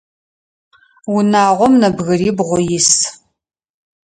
[1.13, 2.89] Унагъом нэбгырибгъу ис.